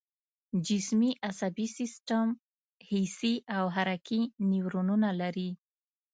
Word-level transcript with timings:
جسمي 0.67 1.11
عصبي 1.27 1.67
سیستم 1.77 2.27
حسي 2.89 3.33
او 3.57 3.65
حرکي 3.75 4.21
نیورونونه 4.49 5.09
لري 5.21 5.49